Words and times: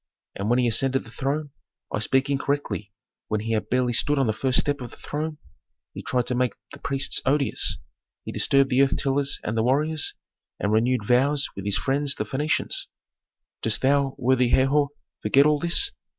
And 0.33 0.49
when 0.49 0.57
he 0.57 0.65
ascended 0.67 1.03
the 1.03 1.11
throne 1.11 1.51
I 1.93 1.99
speak 1.99 2.27
incorrectly, 2.27 2.91
when 3.27 3.41
he 3.41 3.51
had 3.51 3.69
barely 3.69 3.93
stood 3.93 4.17
on 4.17 4.25
the 4.25 4.33
first 4.33 4.59
step 4.59 4.81
of 4.81 4.89
the 4.89 4.97
throne, 4.97 5.37
he 5.93 6.01
tried 6.01 6.25
to 6.25 6.33
make 6.33 6.53
the 6.71 6.79
priests 6.79 7.21
odious; 7.23 7.77
he 8.25 8.31
disturbed 8.31 8.71
the 8.71 8.81
earth 8.81 8.97
tillers 8.97 9.39
and 9.43 9.55
the 9.55 9.61
warriors, 9.61 10.15
and 10.59 10.71
renewed 10.71 11.05
vows 11.05 11.49
with 11.55 11.65
his 11.65 11.77
friends 11.77 12.15
the 12.15 12.23
Phœnicians. 12.23 12.87
"Dost 13.61 13.81
thou, 13.83 14.15
worthy 14.17 14.49
Herhor, 14.49 14.87
forget 15.21 15.45
all 15.45 15.59
this? 15.59 15.91